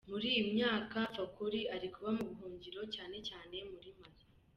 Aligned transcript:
Muri 0.09 0.25
iyi 0.33 0.43
myaka 0.53 0.97
Fakoly 1.15 1.61
ari 1.75 1.87
kuba 1.93 2.09
mu 2.17 2.23
buhungiro, 2.29 2.81
cyane 2.95 3.17
cyane 3.29 3.55
muri 3.71 3.89
Mali. 3.97 4.23